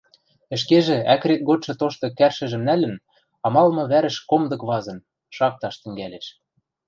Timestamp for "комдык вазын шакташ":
4.29-5.75